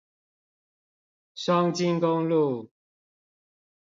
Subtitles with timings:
[1.35, 2.71] 雙菁公路